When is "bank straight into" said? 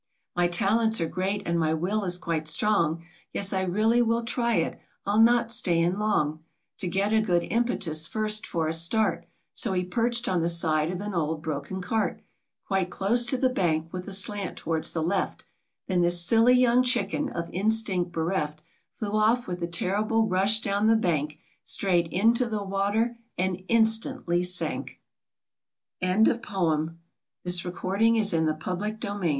20.95-22.47